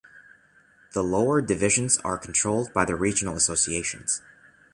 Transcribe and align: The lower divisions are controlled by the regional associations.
The 0.93 1.03
lower 1.03 1.43
divisions 1.43 1.99
are 1.99 2.17
controlled 2.17 2.73
by 2.73 2.85
the 2.85 2.95
regional 2.95 3.35
associations. 3.35 4.23